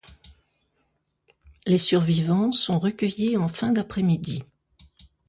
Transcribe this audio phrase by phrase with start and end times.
[1.67, 4.41] Les survivants sont recueillis en fin d'après-midi.